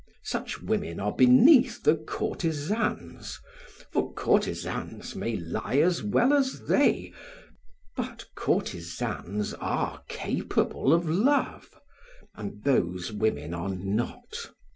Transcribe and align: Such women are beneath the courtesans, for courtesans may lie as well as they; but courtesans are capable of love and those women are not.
Such 0.23 0.63
women 0.63 0.99
are 0.99 1.11
beneath 1.11 1.83
the 1.83 1.95
courtesans, 1.95 3.39
for 3.91 4.11
courtesans 4.13 5.15
may 5.15 5.35
lie 5.35 5.77
as 5.77 6.01
well 6.01 6.33
as 6.33 6.61
they; 6.61 7.13
but 7.95 8.25
courtesans 8.33 9.53
are 9.53 10.01
capable 10.09 10.91
of 10.91 11.07
love 11.07 11.79
and 12.33 12.63
those 12.63 13.11
women 13.11 13.53
are 13.53 13.69
not. 13.75 14.49